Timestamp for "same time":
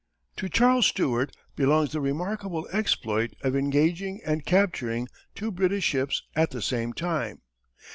6.63-7.41